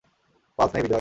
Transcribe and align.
Pulse 0.59 0.71
নেই, 0.73 0.81
বিজয়। 0.81 0.89